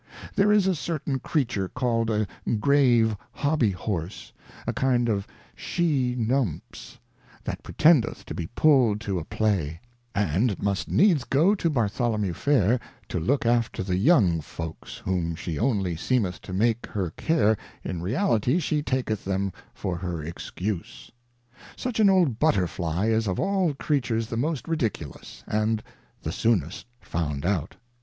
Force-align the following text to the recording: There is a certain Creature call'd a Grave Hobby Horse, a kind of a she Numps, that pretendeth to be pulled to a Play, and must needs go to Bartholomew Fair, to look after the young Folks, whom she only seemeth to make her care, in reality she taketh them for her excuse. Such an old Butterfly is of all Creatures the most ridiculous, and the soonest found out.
There 0.33 0.51
is 0.51 0.65
a 0.65 0.73
certain 0.73 1.19
Creature 1.19 1.69
call'd 1.69 2.09
a 2.09 2.25
Grave 2.59 3.15
Hobby 3.33 3.69
Horse, 3.69 4.33
a 4.65 4.73
kind 4.73 5.07
of 5.07 5.25
a 5.25 5.27
she 5.55 6.15
Numps, 6.15 6.97
that 7.43 7.61
pretendeth 7.61 8.25
to 8.25 8.33
be 8.33 8.47
pulled 8.47 8.99
to 9.01 9.19
a 9.19 9.23
Play, 9.23 9.79
and 10.15 10.59
must 10.59 10.89
needs 10.89 11.23
go 11.23 11.53
to 11.53 11.69
Bartholomew 11.69 12.33
Fair, 12.33 12.79
to 13.09 13.19
look 13.19 13.45
after 13.45 13.83
the 13.83 13.95
young 13.95 14.41
Folks, 14.41 14.95
whom 14.97 15.35
she 15.35 15.59
only 15.59 15.95
seemeth 15.95 16.41
to 16.41 16.51
make 16.51 16.87
her 16.87 17.11
care, 17.11 17.55
in 17.83 18.01
reality 18.01 18.57
she 18.57 18.81
taketh 18.81 19.23
them 19.23 19.53
for 19.71 19.97
her 19.97 20.23
excuse. 20.23 21.11
Such 21.75 21.99
an 21.99 22.09
old 22.09 22.39
Butterfly 22.39 23.09
is 23.09 23.27
of 23.27 23.39
all 23.39 23.75
Creatures 23.75 24.29
the 24.29 24.35
most 24.37 24.67
ridiculous, 24.67 25.43
and 25.45 25.83
the 26.23 26.31
soonest 26.31 26.87
found 27.01 27.45
out. 27.45 27.75